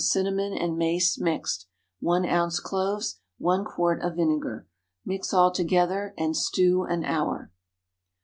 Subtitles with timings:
[0.03, 1.67] cinnamon and mace mixed.
[1.99, 2.59] 1 oz.
[2.59, 3.19] cloves.
[3.37, 4.67] 1 quart of vinegar.
[5.05, 7.51] Mix all together and stew an hour.